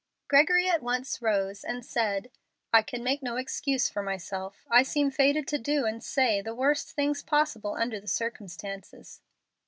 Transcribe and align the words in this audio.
Gregory 0.27 0.67
at 0.67 0.81
once 0.81 1.21
rose 1.21 1.63
and 1.63 1.85
said, 1.85 2.31
"I 2.73 2.81
can 2.81 3.03
make 3.03 3.21
no 3.21 3.35
excuse 3.37 3.87
for 3.87 4.01
myself. 4.01 4.65
I 4.67 4.81
seem 4.81 5.11
fated 5.11 5.47
to 5.49 5.59
do 5.59 5.85
and 5.85 6.03
say 6.03 6.41
the 6.41 6.55
worst 6.55 6.93
things 6.93 7.21
possible 7.21 7.75
under 7.75 7.99
the 7.99 8.07
circumstances." 8.07 9.21